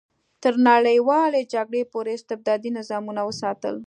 [0.43, 3.75] تر نړیوالې جګړې پورې استبدادي نظامونه وساتل.